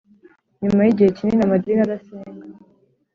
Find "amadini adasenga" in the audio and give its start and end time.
1.45-2.45